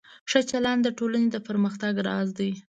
[0.29, 2.51] ښه چلند د ټولنې د پرمختګ راز دی.